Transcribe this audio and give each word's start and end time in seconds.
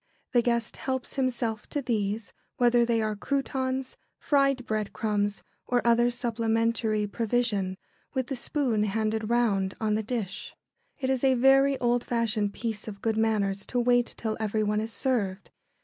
The 0.31 0.41
guest 0.41 0.77
helps 0.77 1.13
himself 1.13 1.67
to 1.67 1.79
these, 1.79 2.33
whether 2.57 2.83
they 2.87 3.03
are 3.03 3.15
croûtons, 3.15 3.97
fried 4.17 4.65
bread 4.65 4.93
crumbs 4.93 5.43
or 5.67 5.85
other 5.85 6.09
supplementary 6.09 7.05
provision, 7.05 7.77
with 8.15 8.25
the 8.25 8.35
spoon 8.35 8.81
handed 8.85 9.29
round 9.29 9.75
on 9.79 9.93
the 9.93 10.01
dish. 10.01 10.55
[Sidenote: 10.99 11.01
When 11.01 11.01
to 11.01 11.01
begin 11.01 11.07
dining.] 11.07 11.11
It 11.11 11.13
is 11.13 11.23
a 11.23 11.39
very 11.39 11.79
old 11.79 12.03
fashioned 12.03 12.53
piece 12.55 12.87
of 12.87 13.01
good 13.03 13.15
manners 13.17 13.63
to 13.67 13.79
wait 13.79 14.15
till 14.17 14.35
every 14.39 14.63
one 14.63 14.81
is 14.81 14.91
served. 14.91 15.51